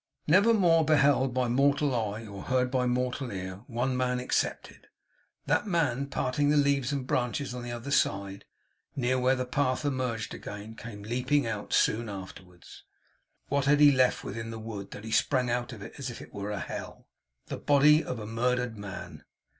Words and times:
Never 0.25 0.51
more 0.51 0.83
beheld 0.83 1.31
by 1.31 1.47
mortal 1.47 1.93
eye 1.93 2.25
or 2.25 2.41
heard 2.41 2.71
by 2.71 2.87
mortal 2.87 3.29
ear; 3.31 3.61
one 3.67 3.95
man 3.95 4.19
excepted. 4.19 4.87
That 5.45 5.67
man, 5.67 6.07
parting 6.07 6.49
the 6.49 6.57
leaves 6.57 6.91
and 6.91 7.05
branches 7.05 7.53
on 7.53 7.61
the 7.61 7.71
other 7.71 7.91
side, 7.91 8.45
near 8.95 9.19
where 9.19 9.35
the 9.35 9.45
path 9.45 9.85
emerged 9.85 10.33
again, 10.33 10.73
came 10.73 11.03
leaping 11.03 11.45
out 11.45 11.71
soon 11.71 12.09
afterwards. 12.09 12.83
What 13.49 13.65
had 13.65 13.79
he 13.79 13.91
left 13.91 14.23
within 14.23 14.49
the 14.49 14.57
wood, 14.57 14.89
that 14.89 15.03
he 15.03 15.11
sprang 15.11 15.51
out 15.51 15.71
of 15.71 15.83
it 15.83 15.93
as 15.99 16.09
if 16.09 16.19
it 16.19 16.33
were 16.33 16.49
a 16.49 16.59
hell! 16.59 17.07
The 17.45 17.57
body 17.57 18.03
of 18.03 18.17
a 18.17 18.25
murdered 18.25 18.79
man. 18.79 19.23